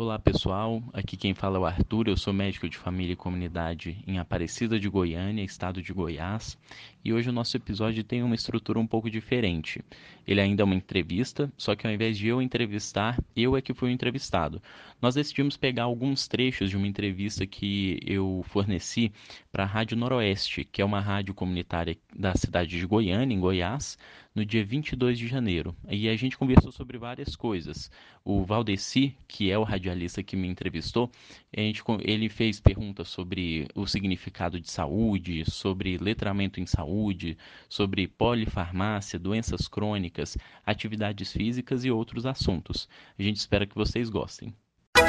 [0.00, 4.02] Olá pessoal, aqui quem fala é o Arthur, eu sou médico de família e comunidade
[4.06, 6.56] em Aparecida de Goiânia, estado de Goiás,
[7.04, 9.84] e hoje o nosso episódio tem uma estrutura um pouco diferente.
[10.26, 13.74] Ele ainda é uma entrevista, só que ao invés de eu entrevistar, eu é que
[13.74, 14.62] fui o entrevistado.
[15.02, 19.12] Nós decidimos pegar alguns trechos de uma entrevista que eu forneci
[19.52, 23.98] para a Rádio Noroeste, que é uma rádio comunitária da cidade de Goiânia, em Goiás,
[24.34, 25.74] no dia 22 de janeiro.
[25.88, 27.90] E a gente conversou sobre várias coisas.
[28.24, 31.10] O Valdeci, que é o radialista que me entrevistou,
[31.54, 37.36] gente, ele fez perguntas sobre o significado de saúde, sobre letramento em saúde,
[37.68, 42.88] sobre polifarmácia, doenças crônicas, atividades físicas e outros assuntos.
[43.18, 44.54] A gente espera que vocês gostem.
[44.92, 45.02] Tá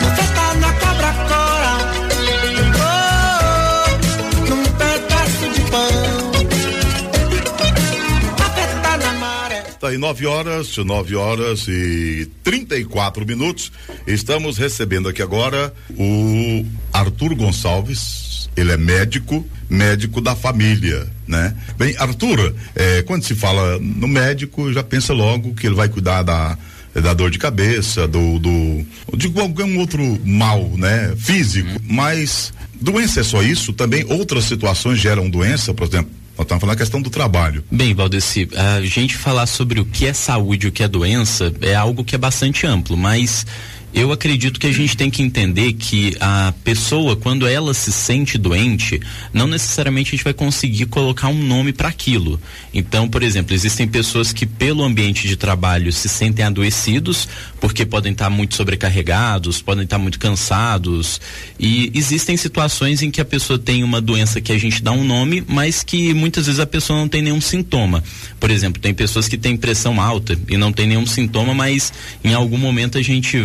[9.92, 13.72] aí 9 horas, 9 horas e 34 minutos.
[14.08, 18.50] Estamos recebendo aqui agora o Arthur Gonçalves.
[18.56, 21.56] Ele é médico, médico da família, né?
[21.78, 26.24] Bem, Arthur, é, quando se fala no médico, já pensa logo que ele vai cuidar
[26.24, 26.58] da
[26.94, 31.70] da dor de cabeça, do, do de qualquer outro mal, né, físico.
[31.70, 31.80] Uhum.
[31.88, 33.72] Mas doença é só isso?
[33.72, 37.64] Também outras situações geram doença, por exemplo, nós estamos falando da questão do trabalho.
[37.72, 41.54] Bem, Valdeci, a gente falar sobre o que é saúde e o que é doença
[41.62, 43.46] é algo que é bastante amplo, mas
[43.94, 48.38] eu acredito que a gente tem que entender que a pessoa, quando ela se sente
[48.38, 49.00] doente,
[49.34, 52.40] não necessariamente a gente vai conseguir colocar um nome para aquilo.
[52.74, 57.28] Então, por exemplo, existem pessoas que, pelo ambiente de trabalho, se sentem adoecidos,
[57.60, 61.20] porque podem estar muito sobrecarregados, podem estar muito cansados.
[61.60, 65.04] E existem situações em que a pessoa tem uma doença que a gente dá um
[65.04, 68.04] nome, mas que muitas vezes a pessoa não tem nenhum sintoma.
[68.40, 71.92] Por exemplo, tem pessoas que têm pressão alta e não tem nenhum sintoma, mas
[72.24, 73.38] em algum momento a gente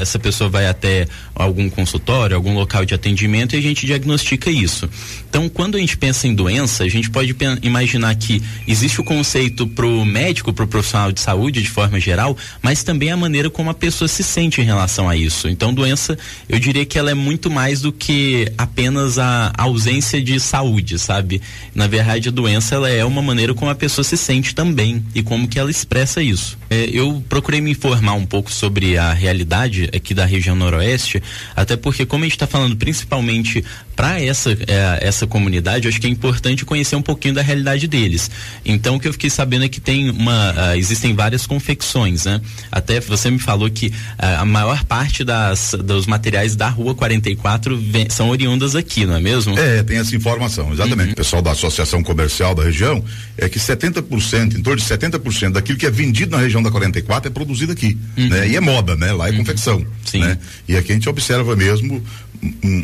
[0.00, 4.88] essa pessoa vai até algum consultório, algum local de atendimento e a gente diagnostica isso.
[5.28, 9.66] Então, quando a gente pensa em doença, a gente pode imaginar que existe o conceito
[9.66, 13.50] para o médico, para o profissional de saúde de forma geral, mas também a maneira
[13.50, 15.48] como a pessoa se sente em relação a isso.
[15.48, 16.16] Então, doença,
[16.48, 21.40] eu diria que ela é muito mais do que apenas a ausência de saúde, sabe?
[21.74, 25.22] Na verdade, a doença ela é uma maneira como a pessoa se sente também e
[25.22, 26.56] como que ela expressa isso.
[26.70, 31.22] É, eu procurei me informar um pouco sobre a realidade aqui da região noroeste,
[31.54, 33.64] até porque como a gente está falando principalmente
[33.94, 38.30] para essa é, essa comunidade, acho que é importante conhecer um pouquinho da realidade deles.
[38.64, 42.40] Então, o que eu fiquei sabendo é que tem uma uh, existem várias confecções, né?
[42.70, 43.92] Até você me falou que uh,
[44.40, 49.20] a maior parte das dos materiais da Rua 44 vem, são oriundas aqui, não é
[49.20, 49.58] mesmo?
[49.58, 51.08] É, tem essa informação, exatamente.
[51.08, 51.12] Uhum.
[51.12, 53.04] O pessoal da Associação Comercial da região
[53.36, 57.28] é que 70%, em torno de 70% daquilo que é vendido na região da 44
[57.28, 58.28] é produzido aqui, uhum.
[58.28, 58.48] né?
[58.48, 59.12] E é moda, né?
[59.12, 59.38] Lá é uhum.
[59.38, 59.73] confecção,
[60.04, 60.20] Sim.
[60.20, 60.38] né?
[60.68, 62.02] E aqui a gente observa mesmo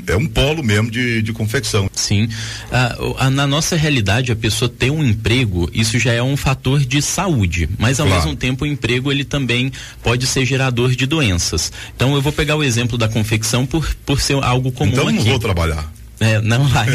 [0.07, 1.91] é um polo mesmo de, de confecção.
[1.95, 2.29] Sim.
[2.73, 7.03] Ah, na nossa realidade, a pessoa ter um emprego, isso já é um fator de
[7.03, 8.23] saúde, mas ao claro.
[8.23, 9.71] mesmo tempo o emprego ele também
[10.03, 11.73] pode ser gerador de doenças.
[11.95, 15.13] Então eu vou pegar o exemplo da confecção por, por ser algo comum então, aqui.
[15.13, 16.00] Então não vou trabalhar.
[16.21, 16.87] É, não vai.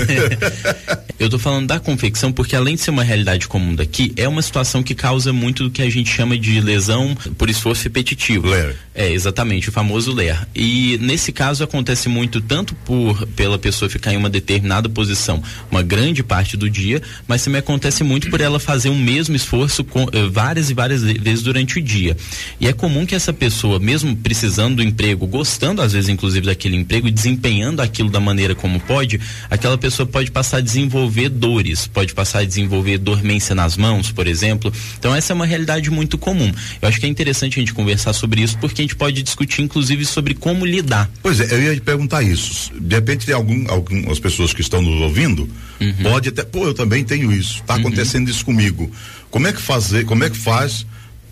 [1.19, 4.41] eu tô falando da confecção porque além de ser uma realidade comum daqui, é uma
[4.41, 8.47] situação que causa muito do que a gente chama de lesão por esforço repetitivo.
[8.47, 8.75] Ler.
[8.94, 10.38] É, exatamente, o famoso ler.
[10.56, 15.41] E nesse caso acontece muito tanto por pela pessoa ficar em uma determinada posição
[15.72, 19.84] uma grande parte do dia, mas também acontece muito por ela fazer o mesmo esforço
[19.84, 22.16] com, eh, várias e várias vezes durante o dia.
[22.59, 26.75] E é comum que essa pessoa, mesmo precisando do emprego, gostando às vezes inclusive daquele
[26.75, 29.15] emprego e desempenhando aquilo da maneira como pode,
[29.50, 34.28] aquela pessoa pode passar a desenvolver dores, pode passar a desenvolver dormência nas mãos, por
[34.28, 34.72] exemplo.
[34.98, 36.52] Então essa é uma realidade muito comum.
[36.81, 39.62] Eu acho que é interessante a gente conversar sobre isso porque a gente pode discutir
[39.62, 41.09] inclusive sobre como lidar.
[41.22, 42.72] Pois é, eu ia te perguntar isso.
[42.80, 45.50] De repente tem algum, algumas pessoas que estão nos ouvindo,
[45.80, 45.94] uhum.
[46.03, 47.82] pode até, pô, eu também tenho isso, está uhum.
[47.82, 48.92] acontecendo isso comigo.
[49.30, 50.86] Como é que fazer, como é que faz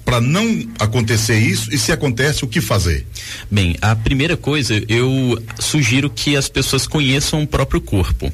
[0.06, 3.06] para não acontecer isso e se acontece o que fazer?
[3.50, 8.32] Bem, a primeira coisa eu sugiro que as pessoas conheçam o próprio corpo.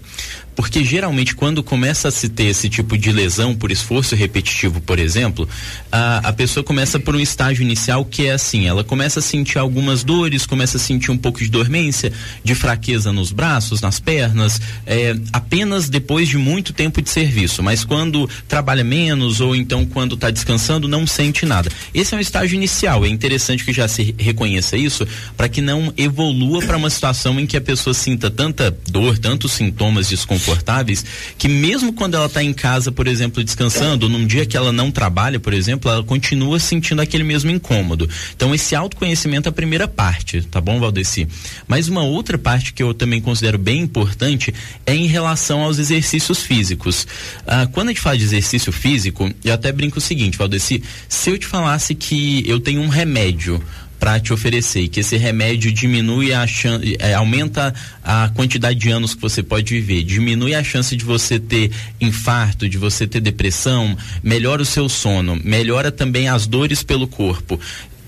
[0.59, 4.99] Porque geralmente quando começa a se ter esse tipo de lesão por esforço repetitivo, por
[4.99, 5.47] exemplo,
[5.89, 9.57] a, a pessoa começa por um estágio inicial que é assim, ela começa a sentir
[9.57, 12.11] algumas dores, começa a sentir um pouco de dormência,
[12.43, 17.63] de fraqueza nos braços, nas pernas, é, apenas depois de muito tempo de serviço.
[17.63, 21.71] Mas quando trabalha menos ou então quando está descansando, não sente nada.
[21.93, 23.05] Esse é um estágio inicial.
[23.05, 25.07] É interessante que já se reconheça isso
[25.37, 29.53] para que não evolua para uma situação em que a pessoa sinta tanta dor, tantos
[29.53, 30.15] sintomas de
[30.49, 31.05] insuportáveis
[31.37, 34.91] que mesmo quando ela está em casa, por exemplo, descansando, num dia que ela não
[34.91, 38.09] trabalha, por exemplo, ela continua sentindo aquele mesmo incômodo.
[38.35, 41.27] Então esse autoconhecimento é a primeira parte, tá bom, Valdeci?
[41.67, 44.53] Mas uma outra parte que eu também considero bem importante
[44.85, 47.07] é em relação aos exercícios físicos.
[47.45, 51.29] Ah, quando a gente fala de exercício físico, eu até brinco o seguinte, Valdeci, se
[51.29, 53.61] eu te falasse que eu tenho um remédio
[53.99, 57.73] para te oferecer que esse remédio diminui a chance, é, aumenta
[58.03, 62.69] a quantidade de anos que você pode viver, diminui a chance de você ter infarto,
[62.69, 67.59] de você ter depressão, melhora o seu sono, melhora também as dores pelo corpo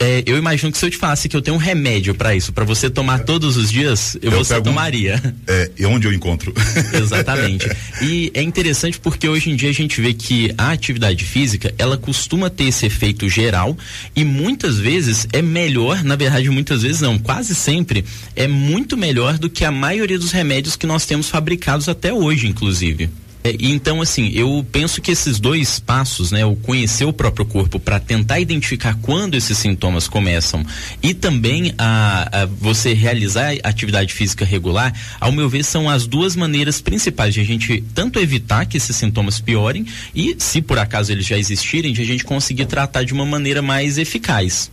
[0.01, 2.51] é, eu imagino que se eu te falasse que eu tenho um remédio para isso,
[2.51, 5.21] para você tomar todos os dias, eu, eu você pego, tomaria.
[5.45, 6.51] É, e onde eu encontro?
[6.91, 7.69] Exatamente.
[8.01, 11.97] E é interessante porque hoje em dia a gente vê que a atividade física, ela
[11.97, 13.77] costuma ter esse efeito geral
[14.15, 18.03] e muitas vezes é melhor, na verdade muitas vezes não, quase sempre
[18.35, 22.47] é muito melhor do que a maioria dos remédios que nós temos fabricados até hoje,
[22.47, 23.07] inclusive.
[23.43, 27.79] É, então, assim, eu penso que esses dois passos, né, o conhecer o próprio corpo
[27.79, 30.63] para tentar identificar quando esses sintomas começam
[31.01, 36.35] e também a, a, você realizar atividade física regular, ao meu ver, são as duas
[36.35, 41.11] maneiras principais de a gente tanto evitar que esses sintomas piorem e, se por acaso
[41.11, 44.69] eles já existirem, de a gente conseguir tratar de uma maneira mais eficaz.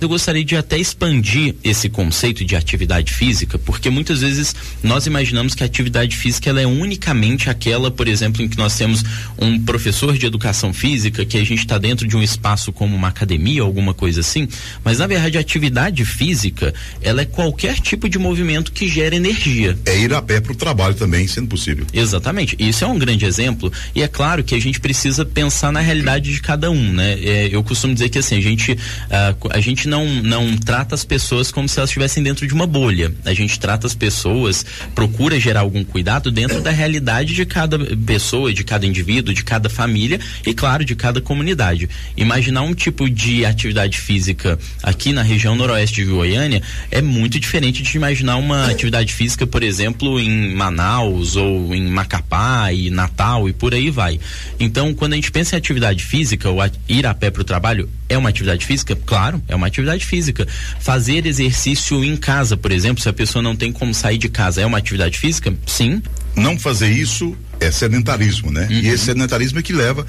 [0.00, 5.54] Eu gostaria de até expandir esse conceito de atividade física, porque muitas vezes nós imaginamos
[5.54, 9.04] que a atividade física ela é unicamente aquela, por exemplo, em que nós temos
[9.36, 13.08] um professor de educação física, que a gente está dentro de um espaço como uma
[13.08, 14.46] academia, alguma coisa assim,
[14.84, 16.72] mas na verdade a atividade física,
[17.02, 19.76] ela é qualquer tipo de movimento que gera energia.
[19.84, 21.84] É ir a pé para o trabalho também, sendo possível.
[21.92, 22.54] Exatamente.
[22.58, 26.32] Isso é um grande exemplo e é claro que a gente precisa pensar na realidade
[26.32, 27.18] de cada um, né?
[27.20, 31.04] É, eu costumo dizer que assim, a gente, uh, a gente não, não trata as
[31.04, 33.12] pessoas como se elas estivessem dentro de uma bolha.
[33.24, 34.64] A gente trata as pessoas,
[34.94, 39.68] procura gerar algum cuidado dentro da realidade de cada pessoa, de cada indivíduo, de cada
[39.68, 41.88] família e, claro, de cada comunidade.
[42.16, 47.82] Imaginar um tipo de atividade física aqui na região noroeste de Goiânia é muito diferente
[47.82, 53.52] de imaginar uma atividade física, por exemplo, em Manaus ou em Macapá e Natal e
[53.52, 54.20] por aí vai.
[54.60, 56.58] Então, quando a gente pensa em atividade física, ou
[56.88, 58.96] ir a pé para o trabalho é uma atividade física?
[58.96, 60.46] Claro, é uma atividade física.
[60.80, 64.60] Fazer exercício em casa, por exemplo, se a pessoa não tem como sair de casa,
[64.60, 65.54] é uma atividade física?
[65.66, 66.02] Sim.
[66.34, 68.68] Não fazer isso é sedentarismo, né?
[68.70, 68.76] Uhum.
[68.76, 70.06] E esse sedentarismo é que leva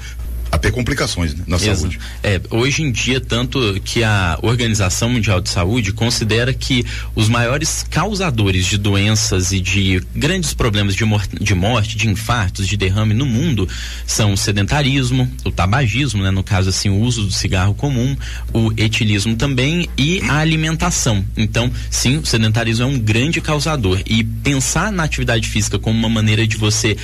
[0.50, 1.80] a ter complicações né, na Exato.
[1.80, 2.00] saúde.
[2.22, 7.84] É, hoje em dia, tanto que a Organização Mundial de Saúde considera que os maiores
[7.88, 13.14] causadores de doenças e de grandes problemas de, mor de morte, de infartos, de derrame
[13.14, 13.68] no mundo
[14.06, 18.16] são o sedentarismo, o tabagismo, né, no caso assim, o uso do cigarro comum,
[18.52, 21.24] o etilismo também e a alimentação.
[21.36, 26.08] Então, sim, o sedentarismo é um grande causador e pensar na atividade física como uma
[26.08, 26.96] maneira de você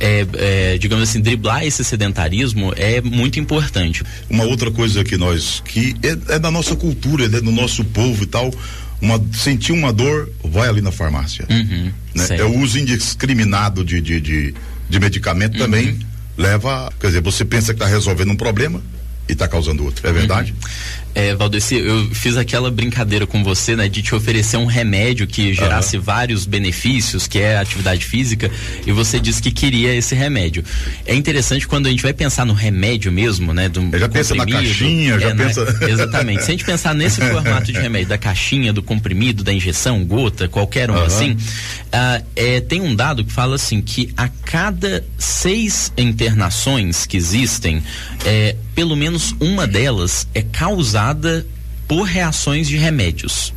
[0.00, 4.02] é, é, digamos assim, driblar esse sedentarismo é muito importante.
[4.28, 8.24] Uma outra coisa que nós, que é, é da nossa cultura, é do nosso povo
[8.24, 8.52] e tal,
[9.00, 11.46] uma, sentir uma dor, vai ali na farmácia.
[11.50, 12.26] Uhum, né?
[12.30, 14.54] É o uso indiscriminado de, de, de,
[14.88, 15.60] de medicamento uhum.
[15.60, 15.98] também
[16.36, 18.82] leva, quer dizer, você pensa que está resolvendo um problema
[19.28, 20.52] e está causando outro, é verdade?
[20.52, 20.68] Uhum.
[21.14, 25.54] É, Valdeci, eu fiz aquela brincadeira com você, né, de te oferecer um remédio que
[25.54, 26.02] gerasse uhum.
[26.02, 28.50] vários benefícios, que é a atividade física,
[28.84, 30.64] e você disse que queria esse remédio.
[31.06, 34.34] É interessante quando a gente vai pensar no remédio mesmo, né, do eu já pensa
[34.34, 35.78] na caixinha, já é, né, pensa...
[35.88, 36.42] Exatamente.
[36.42, 40.48] Se a gente pensar nesse formato de remédio, da caixinha, do comprimido, da injeção, gota,
[40.48, 41.04] qualquer um uhum.
[41.04, 47.16] assim, uh, é, tem um dado que fala assim que a cada seis internações que
[47.16, 47.80] existem,
[48.24, 51.46] é, pelo menos uma delas é causada causada
[51.86, 53.52] por reações de remédios.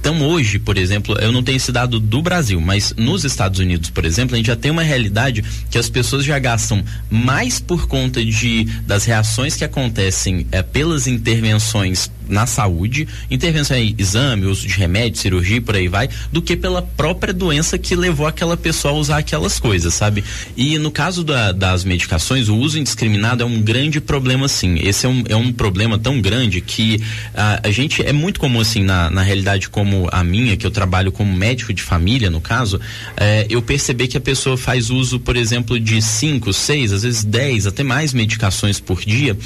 [0.00, 3.90] Então hoje, por exemplo, eu não tenho esse dado do Brasil, mas nos Estados Unidos,
[3.90, 7.88] por exemplo, a gente já tem uma realidade que as pessoas já gastam mais por
[7.88, 14.66] conta de das reações que acontecem é, pelas intervenções na saúde, intervenção em exame, uso
[14.66, 18.56] de remédio, cirurgia e por aí vai, do que pela própria doença que levou aquela
[18.56, 20.24] pessoa a usar aquelas coisas, sabe?
[20.56, 24.78] E no caso da, das medicações, o uso indiscriminado é um grande problema, sim.
[24.80, 27.02] Esse é um, é um problema tão grande que
[27.34, 30.70] a, a gente é muito comum, assim, na, na realidade como a minha, que eu
[30.70, 32.80] trabalho como médico de família, no caso,
[33.16, 37.24] é, eu perceber que a pessoa faz uso, por exemplo, de cinco, seis, às vezes
[37.24, 39.36] dez, até mais medicações por dia,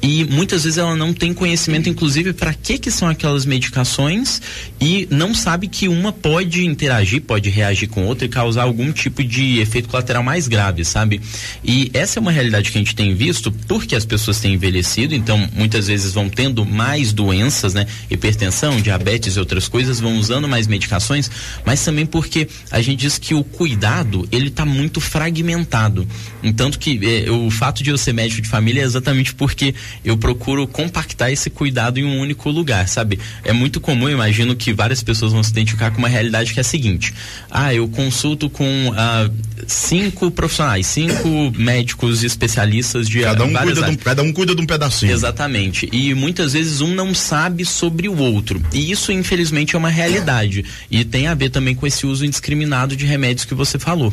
[0.00, 4.40] e muitas vezes ela não tem conhecimento, inclusive sabe para que que são aquelas medicações
[4.80, 9.22] e não sabe que uma pode interagir, pode reagir com outra e causar algum tipo
[9.22, 11.20] de efeito colateral mais grave, sabe?
[11.62, 15.14] E essa é uma realidade que a gente tem visto porque as pessoas têm envelhecido,
[15.14, 17.86] então muitas vezes vão tendo mais doenças, né?
[18.10, 21.30] Hipertensão, diabetes e outras coisas, vão usando mais medicações,
[21.64, 26.06] mas também porque a gente diz que o cuidado, ele está muito fragmentado.
[26.42, 29.74] Entanto que eh, o fato de eu ser médico de família é exatamente porque
[30.04, 33.18] eu procuro compactar esse cuidado em um único lugar, sabe?
[33.44, 36.60] É muito comum, eu imagino que várias pessoas vão se identificar com uma realidade que
[36.60, 37.12] é a seguinte:
[37.50, 39.30] ah, eu consulto com ah,
[39.66, 44.62] cinco profissionais, cinco médicos especialistas de cada um cuida de um, cada um cuida de
[44.62, 45.12] um pedacinho.
[45.12, 45.88] Exatamente.
[45.92, 48.62] E muitas vezes um não sabe sobre o outro.
[48.72, 50.64] E isso, infelizmente, é uma realidade.
[50.90, 54.12] E tem a ver também com esse uso indiscriminado de remédios que você falou.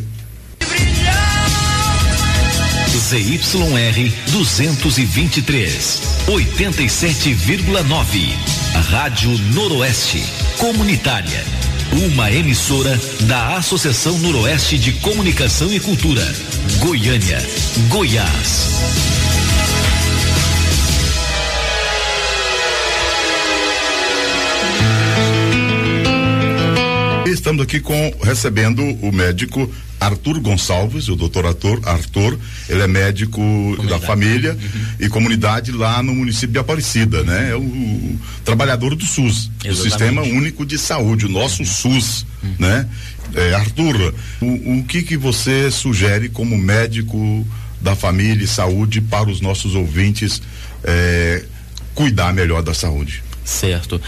[3.10, 8.38] ZYR 223, 87,9.
[8.92, 10.24] Rádio Noroeste.
[10.60, 11.44] Comunitária.
[12.06, 16.22] Uma emissora da Associação Noroeste de Comunicação e Cultura.
[16.78, 17.40] Goiânia,
[17.88, 18.70] Goiás.
[27.26, 29.68] Estamos aqui com recebendo o médico
[30.00, 32.40] Arthur Gonçalves, o doutor Arthur, Arthur,
[32.70, 33.88] ele é médico comunidade.
[33.88, 34.86] da família uhum.
[35.00, 37.52] e comunidade lá no município de Aparecida, né?
[37.52, 39.70] É o, o trabalhador do SUS, Exatamente.
[39.70, 41.66] o Sistema Único de Saúde, o nosso uhum.
[41.66, 42.56] SUS, uhum.
[42.60, 42.88] né?
[43.36, 47.46] É, Arthur, o, o que que você sugere como médico
[47.82, 50.42] da família e saúde para os nossos ouvintes
[50.84, 51.44] é,
[51.94, 53.22] cuidar melhor da saúde?
[53.44, 54.02] Certo.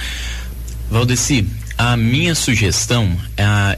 [0.89, 1.47] Valdeci,
[1.83, 3.17] a minha sugestão,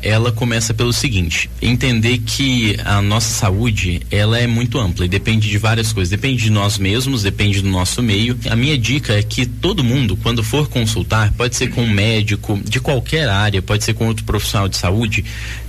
[0.01, 5.49] ela começa pelo seguinte: entender que a nossa saúde ela é muito ampla e depende
[5.49, 6.09] de várias coisas.
[6.09, 8.37] Depende de nós mesmos, depende do nosso meio.
[8.49, 12.59] A minha dica é que todo mundo, quando for consultar, pode ser com um médico
[12.65, 15.23] de qualquer área, pode ser com outro profissional de saúde,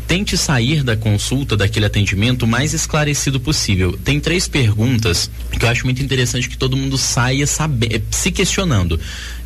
[0.08, 3.96] tente sair da consulta, daquele atendimento, o mais esclarecido possível.
[4.04, 8.98] Tem três perguntas que eu acho muito interessante que todo mundo saia saber, se questionando.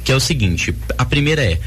[0.03, 1.61] Que é o seguinte: a primeira é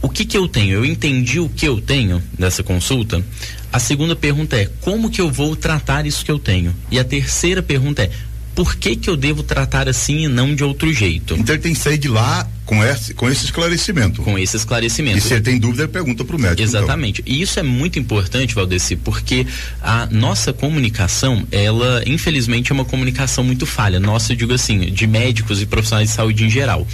[0.00, 0.74] o que que eu tenho?
[0.74, 3.24] Eu entendi o que eu tenho nessa consulta?
[3.72, 6.74] A segunda pergunta é como que eu vou tratar isso que eu tenho?
[6.90, 8.10] E a terceira pergunta é
[8.54, 11.34] por que que eu devo tratar assim e não de outro jeito?
[11.34, 14.20] Então ele tem que sair de lá com esse, com esse esclarecimento.
[14.20, 15.16] Com esse esclarecimento.
[15.16, 16.60] E se ele tem dúvida, pergunta para o médico.
[16.60, 16.80] Então.
[16.82, 17.22] Exatamente.
[17.22, 17.34] Então.
[17.34, 19.46] E isso é muito importante, Valdeci, porque
[19.80, 23.98] a nossa comunicação, ela, infelizmente, é uma comunicação muito falha.
[23.98, 26.86] Nossa, eu digo assim, de médicos e profissionais de saúde em geral.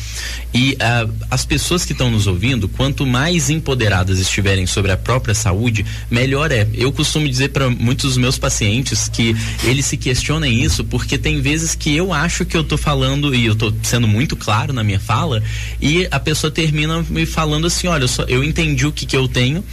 [0.54, 5.34] E uh, as pessoas que estão nos ouvindo, quanto mais empoderadas estiverem sobre a própria
[5.34, 6.68] saúde, melhor é.
[6.72, 11.40] Eu costumo dizer para muitos dos meus pacientes que eles se questionem isso, porque tem
[11.40, 14.84] vezes que eu acho que eu estou falando, e eu estou sendo muito claro na
[14.84, 15.42] minha fala,
[15.80, 19.16] e a pessoa termina me falando assim, olha, eu, só, eu entendi o que que
[19.16, 19.64] eu tenho,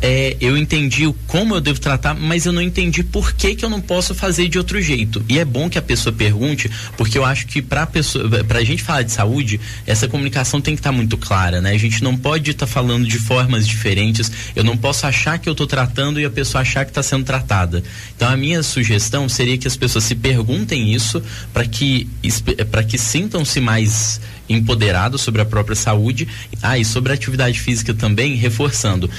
[0.00, 3.70] é, eu entendi como eu devo tratar, mas eu não entendi por que, que eu
[3.70, 5.24] não posso fazer de outro jeito.
[5.28, 8.82] E é bom que a pessoa pergunte, porque eu acho que para pessoa, pra gente
[8.82, 11.72] falar de saúde, essa comunicação tem que estar tá muito clara, né?
[11.72, 14.30] A gente não pode estar tá falando de formas diferentes.
[14.54, 17.24] Eu não posso achar que eu estou tratando e a pessoa achar que está sendo
[17.24, 17.82] tratada.
[18.16, 22.08] Então a minha sugestão seria que as pessoas se perguntem isso para que
[22.70, 26.28] para que sintam-se mais empoderados sobre a própria saúde.
[26.62, 29.10] Ah, e sobre a atividade física também, reforçando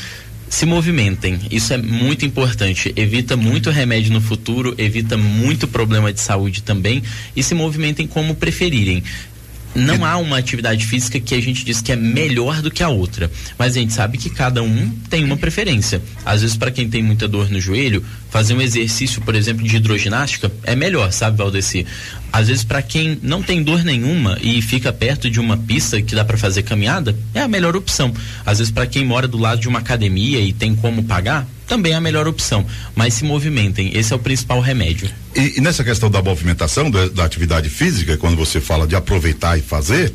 [0.50, 1.40] se movimentem.
[1.52, 2.92] Isso é muito importante.
[2.96, 7.04] Evita muito remédio no futuro, evita muito problema de saúde também
[7.36, 9.04] e se movimentem como preferirem
[9.76, 12.90] não há uma atividade física que a gente diz que é melhor do que a
[12.90, 16.02] outra, mas a gente sabe que cada um tem uma preferência.
[16.26, 19.76] Às vezes, para quem tem muita dor no joelho, fazer um exercício, por exemplo, de
[19.76, 21.86] hidroginástica é melhor, sabe, Valdeci?
[22.32, 26.16] Às vezes, para quem não tem dor nenhuma e fica perto de uma pista que
[26.16, 28.14] dá para fazer caminhada, é a melhor opção.
[28.46, 31.94] Às vezes, para quem mora do lado de uma academia e tem como pagar, também
[31.94, 32.66] é a melhor opção.
[32.96, 35.10] Mas se movimentem, esse é o principal remédio.
[35.36, 39.58] E, e nessa questão da movimentação, da, da atividade física, quando você fala de aproveitar
[39.58, 40.12] e fazer,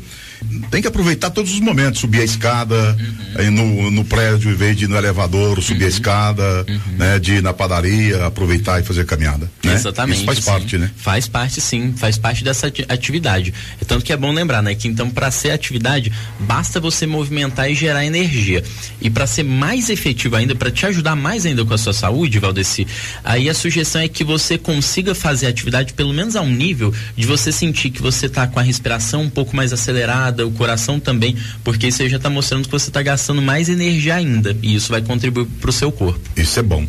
[0.69, 2.97] tem que aproveitar todos os momentos, subir a escada,
[3.37, 3.51] uhum.
[3.51, 5.85] no, no prédio, em vez de ir no elevador, subir uhum.
[5.85, 6.97] a escada, uhum.
[6.97, 7.19] né?
[7.19, 9.49] De ir na padaria, aproveitar e fazer caminhada.
[9.63, 9.73] Né?
[9.73, 10.17] Exatamente.
[10.17, 10.43] Isso faz sim.
[10.45, 10.91] parte, né?
[10.95, 13.53] Faz parte sim, faz parte dessa atividade.
[13.81, 14.75] É tanto que é bom lembrar, né?
[14.75, 18.63] Que então para ser atividade, basta você movimentar e gerar energia.
[19.01, 22.39] E para ser mais efetivo ainda, para te ajudar mais ainda com a sua saúde,
[22.39, 22.87] Valdeci,
[23.23, 26.93] aí a sugestão é que você consiga fazer a atividade pelo menos a um nível
[27.15, 30.99] de você sentir que você está com a respiração um pouco mais acelerada, o coração
[30.99, 34.75] também, porque isso aí já está mostrando que você está gastando mais energia ainda e
[34.75, 36.19] isso vai contribuir para o seu corpo.
[36.35, 36.87] Isso é bom.